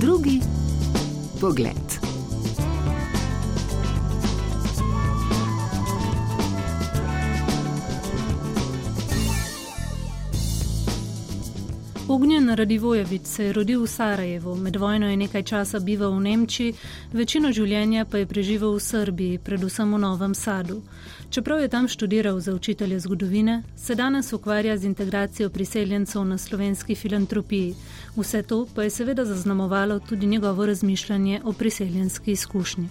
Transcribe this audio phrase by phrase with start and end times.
[0.00, 0.40] Drugi
[1.38, 1.99] pogled.
[12.10, 16.72] Ognjen Radivojevič se je rodil v Sarajevu, med vojno je nekaj časa bival v Nemčiji,
[17.12, 20.80] večino življenja pa je preživel v Srbiji, predvsem v Novem Sadu.
[21.30, 26.94] Čeprav je tam študiral za učitelje zgodovine, se danes ukvarja z integracijo priseljencev na slovenski
[26.98, 27.76] filantropiji.
[28.16, 32.88] Vse to pa je seveda zaznamovalo tudi njegovo razmišljanje o priseljenski izkušnji.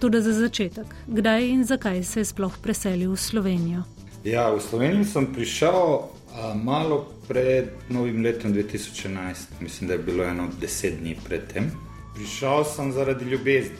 [0.00, 3.84] Tudi za začetek, kdaj in zakaj se je sploh preselil v Slovenijo?
[4.24, 6.08] Ja, v Slovenijo sem prišel
[6.54, 11.70] malo pred novim letom 2011, mislim, da je bilo eno deset dni predtem.
[12.14, 13.76] Prišel sem zaradi ljubezni,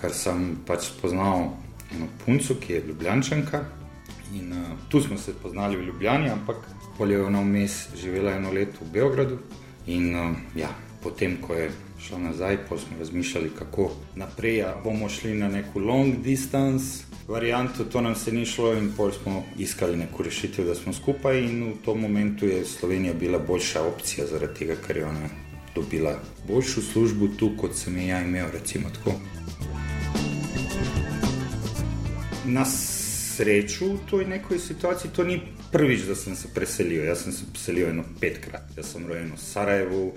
[0.00, 1.50] ker sem pač poznal
[1.94, 3.64] eno punco, ki je Ljubljančanka.
[4.34, 6.56] In uh, tu smo se poznali v Ljubljani, ampak
[6.98, 9.38] polje je ona vmes živela eno leto v Beogradu.
[9.86, 10.70] In uh, ja,
[11.04, 14.64] potem, ko je šla nazaj, pa smo razmišljali, kako naprej.
[14.84, 19.44] Bomo šli na neko long distance varianto, to nam se ni šlo in pol smo
[19.58, 24.26] iskali neko rešitev, da smo skupaj in v tom momentu je Slovenija bila boljša opcija
[24.26, 25.28] zaradi tega, ker je ona
[25.74, 29.18] dobila boljšo službo tu, kot sem jo ja imel, recimo tako.
[32.44, 35.40] Na sreču v toj nekoj situaciji to ni
[35.72, 37.04] prvič, da sem se preselil.
[37.04, 38.76] Jaz sem se preselil eno petkrat.
[38.76, 40.12] Jaz sem rojen v Sarajevu,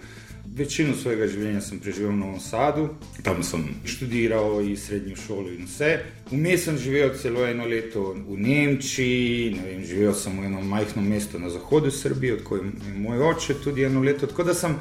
[0.58, 2.88] Večino svojega življenja sem preživel v Novem Sadu,
[3.22, 5.91] tam sem študiral in srednjo šolo in vse.
[6.31, 11.38] Vmes sem živel celo eno leto v Nemčiji, vem, živel sem v enem majhnem mestu
[11.38, 14.25] na zahodu Srbije, kot je moj oče tudi eno leto.
[14.25, 14.73] Tako da sem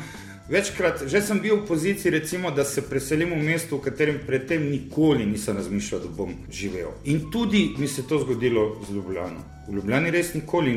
[0.48, 4.70] večkrat, že sem bil v poziciji, recimo, da se preselim v mesto, v katerem predtem
[4.70, 6.94] nikoli nisem razmišljal, da bom živel.
[7.04, 9.44] In tudi mi se je to zgodilo z Ljubljano.
[9.68, 10.72] V Ljubljani res nikoli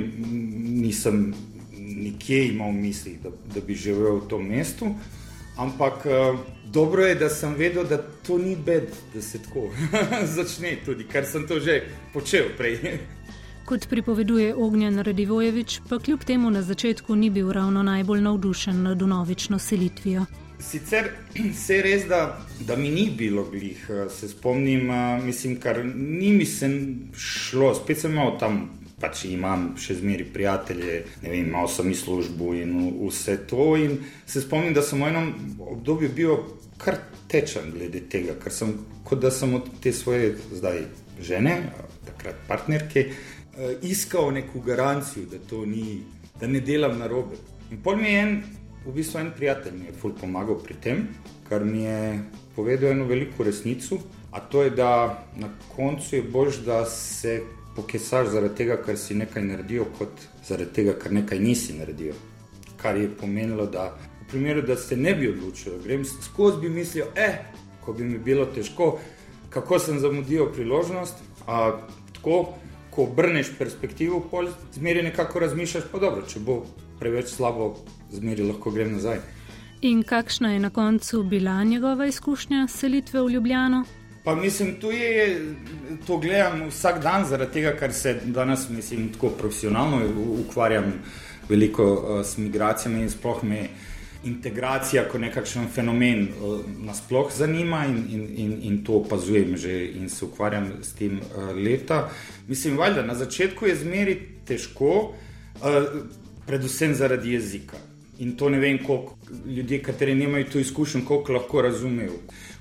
[0.83, 1.31] nisem
[2.03, 4.93] nikje imel v mislih, da, da bi živel v tem mestu.
[5.59, 6.39] Ampak uh,
[6.71, 7.97] dobro je, da sem vedel, da
[8.27, 9.67] to ni bed, da se tako
[10.37, 11.81] začne, tudi kar sem to že
[12.13, 12.79] počel prej.
[13.69, 19.01] Kot pripoveduje Ognjen Radivojevič, pa kljub temu na začetku ni bil ravno najbolj navdušen nad
[19.01, 20.25] novično selitvijo.
[20.59, 21.11] Sicer
[21.65, 25.85] se je res, da, da mi ni bilo glih, eh, se spomnim, eh, mislim, kar
[25.95, 26.69] ni mi se
[27.13, 32.53] šlo, spet sem imel tam pač imam še zmeri prijatelje, ne vem, imel sem službo
[32.57, 32.75] in
[33.07, 33.73] vse to.
[33.79, 36.37] In se spomnim, da sem v enem obdobju bil
[36.79, 36.99] kar
[37.29, 38.73] tečen glede tega, ker sem
[39.09, 40.83] kot da sem od te svoje zdaj
[41.21, 41.55] žene,
[42.05, 46.01] takrat partnerke, eh, iskal neko garancijo, da to ni,
[46.39, 47.35] da ne delam na robe.
[47.71, 48.43] In pol mi je en,
[48.85, 51.07] v bistvu en prijatelj mi je ful pomagal pri tem,
[51.49, 52.19] kar mi je
[52.55, 53.99] povedal eno veliko resnico.
[54.31, 57.41] A to je, da na koncu je bolj, da se
[57.79, 62.17] pokesaš zaradi tega, ker si nekaj naredil, kot zaradi tega, ker nekaj nisi naredil.
[62.79, 66.69] Kar je pomenilo, da v primeru, da se ne bi odločil, da grem skozi, bi
[66.69, 67.45] mislil, eh,
[67.85, 68.97] ko bi mi bilo težko,
[69.49, 71.15] kako sem zamudil priložnost.
[71.47, 71.79] A,
[72.13, 72.53] tako,
[72.91, 74.21] ko obrneš perspektivo,
[74.75, 76.65] zmeri nekako razmišljaš, pa dobro, če bo
[76.99, 77.75] preveč slabo,
[78.11, 79.21] zmeri lahko grem nazaj.
[79.81, 83.85] In kakšna je na koncu bila njegova izkušnja selitve v Ljubljano?
[84.23, 85.41] Pa mislim, tu je,
[86.07, 90.01] to gledam vsak dan, zaradi tega, ker se danes, mislim, tako profesionalno
[90.47, 90.93] ukvarjam
[91.49, 93.67] veliko uh, s migracijami in sploh me
[94.23, 100.09] integracija kot nekakšen fenomen uh, nasploh zanima in, in, in, in to opazujem že in
[100.09, 102.09] se ukvarjam s tem uh, leta.
[102.47, 105.13] Mislim, valjda, na začetku je zmeri težko,
[105.61, 106.01] uh,
[106.47, 107.77] predvsem zaradi jezika.
[108.19, 109.15] In to ne vem, koliko
[109.45, 112.19] ljudi, kateri nimajo tu izkušenj, koliko lahko razumejo.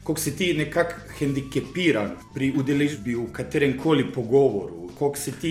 [0.08, 5.50] Koliko si ti nekako hendikepiran pri udeležbi v katerem koli pogovoru, koliko si ti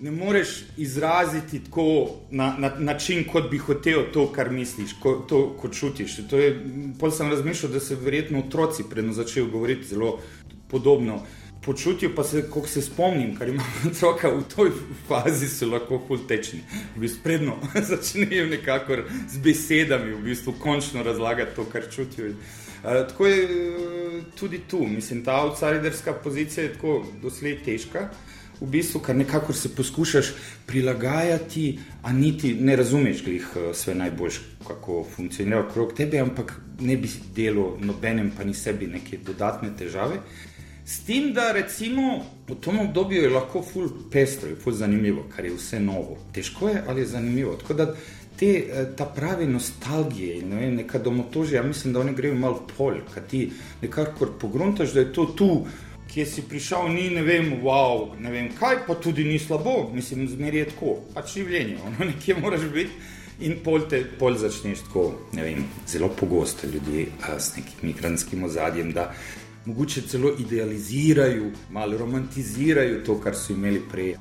[0.00, 5.74] ne moreš izraziti tako na način, kot bi hotel to, kar misliš, ko, to, kot
[5.74, 6.14] čutiš.
[7.00, 10.20] Pol sem razmišljal, da se verjetno otroci predno začnejo govoriti zelo
[10.70, 11.18] podobno
[11.68, 14.70] počutijo, pa se, ko se spomnim, kar imam otroka v toj
[15.08, 16.62] fazi, so lahko fultečni.
[16.96, 17.58] V bistvu predno
[17.90, 22.32] začnejo nekako z besedami, v bistvu končno razlagati to, kar čutijo.
[22.32, 28.08] Uh, tako je uh, tudi tu, mislim, ta outsiderska pozicija je tako doslej težka.
[28.60, 30.32] V bistvu, kar nekako se poskušaš
[30.66, 36.96] prilagajati, a niti ne razumeš, da jih vse najboljš, kako funkcionira okrog tebe, ampak ne
[36.96, 40.22] bi delal nobenem, pa ni sebi neke dodatne težave.
[40.88, 45.50] S tem, da recimo v tem obdobju je lahko ful pestro, ful zanimivo, kar je
[45.52, 46.16] vse novo.
[46.32, 47.56] Težko je, ali je zanimivo.
[47.60, 47.86] Tako da
[48.38, 53.02] te, eh, ta pravi nostalgije in ne neka domotožja, mislim, da oni grejo malo pol,
[53.14, 53.50] kaj ti
[53.82, 55.66] nekako pogruntaš, da je to tu,
[56.08, 60.24] kje si prišel, ni ne vem, wow, ne vem kaj, pa tudi ni slabo, mislim,
[60.28, 63.14] zmeri je tako, pač življenje, ono nekje moraš biti.
[63.40, 67.06] In pol te pol začneš tako, ne vem, zelo pogosto ljudi
[67.38, 69.12] s nekim migranskim ozadjem, da
[69.64, 74.16] mogoče celo idealizirajo, malo romantizirajo to, kar so imeli prej.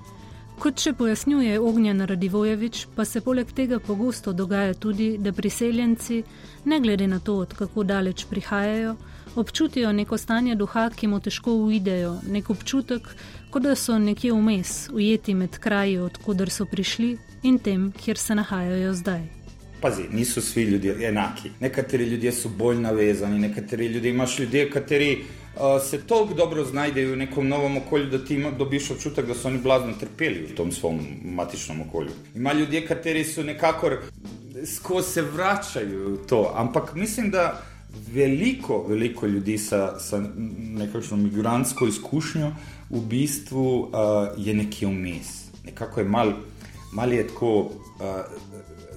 [0.57, 6.24] Kot še pojasnjuje Ognjen Radivojevič, pa se poleg tega pogosto dogaja tudi, da priseljenci,
[6.66, 8.95] ne glede na to, kako daleč prihajajo,
[9.38, 13.13] občutijo neko stanje duha, ki mu težko uidejo, nek občutek,
[13.54, 18.36] kot da so nekje vmes, ujeti med kraji, odkuder so prišli in tem, kjer se
[18.36, 19.37] nahajajo zdaj.
[19.81, 21.51] Pazi, niso vsi ljudje enaki.
[21.59, 27.12] Nekateri ljudje so bolj navezani, nekateri ljudje imaš ljudje, kateri uh, se tako dobro znajdejo
[27.12, 30.56] v nekem novem okolju, da ti ima, dobiš občutek, da so oni blazno trpeli v
[30.56, 32.09] tom svojem matičnem okolju.
[32.35, 33.91] Ima ljudje, kateri so nekako
[34.65, 37.62] skozi se vračajo v to, ampak mislim, da
[38.13, 39.94] veliko, veliko ljudi sa
[40.57, 42.51] nekakšno migrantsko izkušnjo
[42.89, 43.89] v bistvu uh,
[44.38, 45.27] je nekje vmes.
[45.65, 46.33] Nekako je mal,
[46.94, 47.69] mal je tako uh,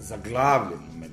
[0.00, 1.10] zaglavljeno, med,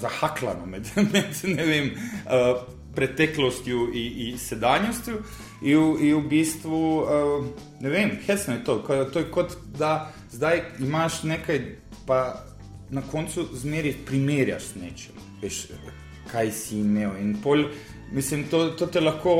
[0.00, 1.90] zahaklano med, med vem.
[2.26, 2.62] Uh,
[2.94, 5.20] Preteklostjo in, in sedanjostjo,
[5.62, 7.44] in, in v bistvu, uh,
[7.80, 8.78] ne vem, hesno je to.
[9.12, 11.60] To je kot da zdaj imaš nekaj,
[12.06, 12.44] pa
[12.90, 15.20] na koncu zmeri primerjaš s nečim.
[15.42, 15.66] Veš,
[16.32, 17.14] kaj si imel.
[17.20, 17.64] In pol,
[18.12, 19.34] mislim, to, to te lahko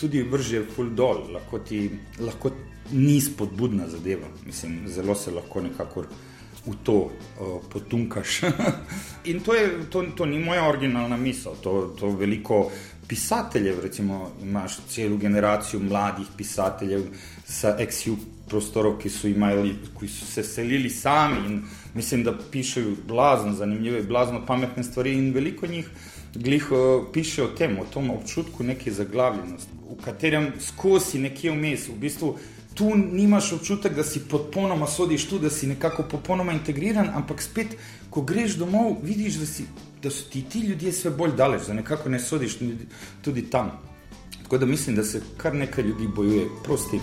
[0.00, 1.86] tudi vrže full dol, lahko ti
[2.18, 2.50] lahko
[2.92, 4.26] ni spodbudna zadeva.
[4.46, 6.04] Mislim, zelo se lahko nekako
[6.66, 7.10] v to uh,
[7.72, 8.40] potunkaš.
[9.30, 12.70] In to, je, to, to ni moja originalna misel, to, to veliko.
[13.08, 17.06] Pisateljev, recimo, imaš celo generacijo mladih pisateljev,
[17.44, 18.18] sa ex-ju
[18.48, 21.62] prostorov, ki so, imeli, ki so se selili sami in
[21.94, 25.88] mislim, da pišejo blazno zanimive, blazno pametne stvari in veliko njih
[26.34, 26.78] glih uh,
[27.12, 32.36] piše o tem, o tom občutku neke zaglavljenosti, v katerem skozi nekje vmes, v bistvu
[32.78, 37.74] tu nimaš občutek, da si popolnoma sodiš tu, da si nekako popolnoma integriran, ampak spet,
[38.10, 39.64] ko greš domov, vidiš, da, si,
[40.02, 42.58] da so ti ti ljudje vse bolj daleč, da nekako ne sodiš
[43.24, 43.72] tudi tam.
[44.42, 47.00] Tako da mislim, da se kar nekaj ljudi bojuje prosti.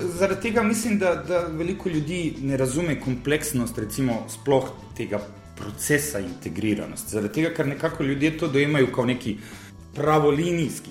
[0.00, 5.18] Zaradi tega mislim, da, da veliko ljudi ne razume kompleksnost, recimo, sploh tega
[5.56, 7.10] procesa integriranosti.
[7.10, 9.36] Zaradi tega, ker nekako ljudje to dojemajo kot neki
[9.94, 10.90] pravolinijski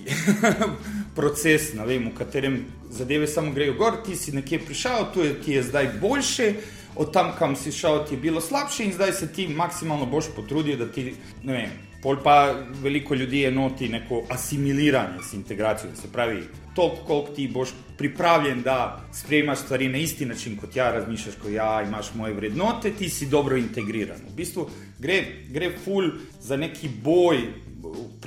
[1.18, 5.52] proces, vem, v katerem zadeve samo grejo gor, ti si nekje prišel, tu je, ti
[5.52, 6.54] je zdaj boljše.
[6.96, 10.26] Od tam, kam si šel, ti je bilo slabše, in zdaj se ti maksimalno boš
[10.36, 11.14] potrudil, da ti,
[11.44, 11.70] ne vem,
[12.02, 15.92] pol pa veliko ljudi enoti neko asimiliranje s integracijo.
[15.96, 16.44] Se pravi,
[16.76, 21.50] toliko, koliko ti boš pripravljen, da sprejmaš stvari na isti način, kot ja, razmišljaš, ko
[21.50, 24.18] ja, imaš moje vrednote, ti si dobro integriran.
[24.32, 24.70] V bistvu
[25.00, 26.12] gre, gre ful
[26.42, 27.38] za neki boj,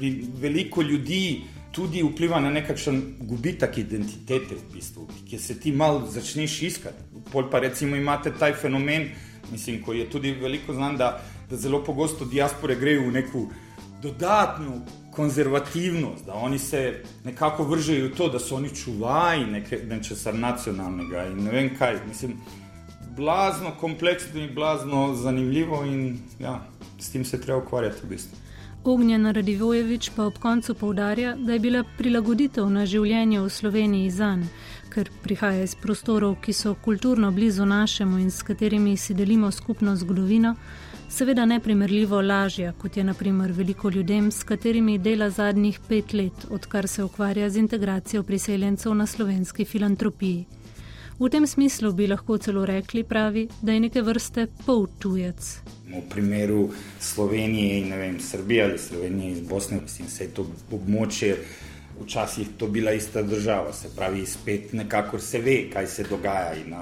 [0.03, 1.41] pri veliko ljudi
[1.71, 7.05] tudi vpliva na nekakšen gubitek identitete, v bistvu, ki se ti mal začneš iskati.
[7.31, 9.07] Pol pa recimo imate taj fenomen,
[9.53, 13.45] mislim, ko je tudi veliko znan, da, da zelo pogosto diaspore grejo v neko
[14.03, 14.81] dodatno
[15.15, 19.47] konzervativnost, da oni se nekako vržejo v to, da so oni čuvaji
[19.87, 22.01] nečesa nacionalnega in ne vem kaj.
[22.09, 22.41] Mislim,
[23.17, 26.59] blazno kompleksno in blazno zanimivo in ja,
[26.99, 28.42] s tem se treba ukvarjati v bistvu.
[28.85, 34.41] Ognjen Radivojevič pa ob koncu povdarja, da je bila prilagoditev na življenje v Sloveniji zanj,
[34.91, 39.95] ker prihaja iz prostorov, ki so kulturno blizu našemu in s katerimi si delimo skupno
[39.97, 40.57] zgodovino,
[41.09, 46.89] seveda neprimerljivo lažja, kot je naprimer veliko ljudem, s katerimi dela zadnjih pet let, odkar
[46.89, 50.62] se ukvarja z integracijo priseljencev na slovenski filantropiji.
[51.23, 55.51] V tem smislu bi lahko celo rekli, pravi, da je neke vrste pol tujec.
[55.87, 61.37] V primeru Slovenije in vem, Srbije ali Slovenije iz Bosne, mislim, se je to območje
[62.01, 66.55] včasih to bila ista država, se pravi, spet nekako se ve, kaj se dogaja.
[66.55, 66.75] In,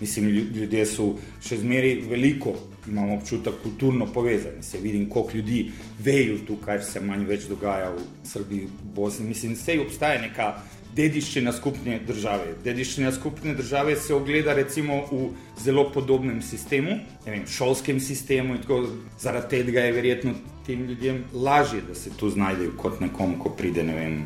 [0.00, 2.54] mislim, ljudje so še zmeraj veliko,
[2.88, 4.62] imamo občutek, kulturno povezani.
[4.62, 9.28] Se vidim, koliko ljudi vejo tu, kaj se manj več dogaja v Srbiji, Bosni.
[9.28, 10.52] Mislim, vse obstaja neka
[10.98, 12.54] dediščina skupne države.
[12.64, 15.28] Dediščina skupne države se ogleda recimo v
[15.62, 18.58] zelo podobnem sistemu, vem, šolskem sistemu.
[18.62, 18.80] Tako,
[19.20, 20.34] zaradi tega je verjetno
[20.66, 24.18] tem ljudem lažje, da se tu znajdejo kot nekom, ko pride ne vem,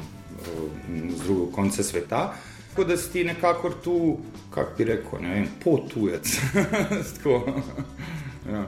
[1.16, 2.34] z drugo konca sveta.
[2.70, 4.18] Tako da si nekako tu,
[4.50, 6.40] kako bi rekel, ne vem, potujec.
[8.52, 8.66] ja.